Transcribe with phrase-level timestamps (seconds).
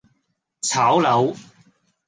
[0.61, 1.35] 炒樓